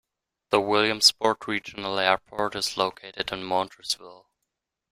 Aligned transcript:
The 0.49 0.59
Williamsport 0.59 1.45
Regional 1.45 1.99
Airport 1.99 2.55
is 2.55 2.75
located 2.75 3.31
in 3.31 3.43
Montoursville. 3.43 4.25